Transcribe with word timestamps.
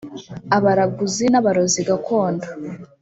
abaraguzi 0.57 1.25
n’abarozi 1.29 1.81
gakondo 1.89 2.45